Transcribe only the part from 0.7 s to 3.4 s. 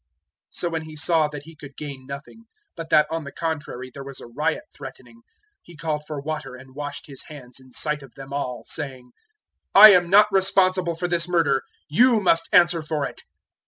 he saw that he could gain nothing, but that on the